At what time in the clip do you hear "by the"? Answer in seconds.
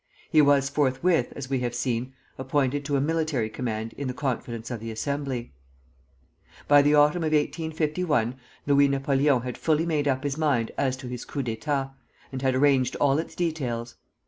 6.67-6.95